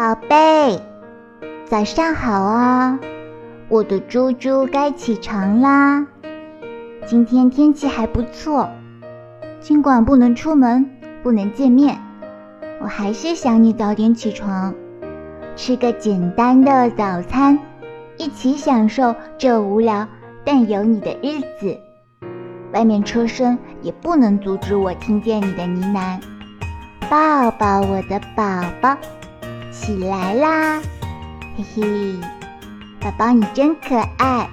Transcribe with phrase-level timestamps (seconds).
[0.00, 0.80] 宝贝，
[1.66, 2.98] 早上好啊！
[3.68, 6.06] 我的猪猪该起床啦。
[7.04, 8.66] 今天天气还不错，
[9.60, 10.88] 尽管不能出门，
[11.22, 11.98] 不能见面，
[12.80, 14.74] 我还是想你早点起床，
[15.54, 17.58] 吃个简单的早餐，
[18.16, 20.08] 一起享受这无聊
[20.46, 21.78] 但有你的日子。
[22.72, 26.18] 外面车声也不能阻止我听见你的呢喃。
[27.10, 28.96] 抱抱我的宝宝，
[29.80, 30.82] 起来啦！
[31.56, 32.14] 嘿嘿，
[33.00, 34.48] 宝宝你真可爱，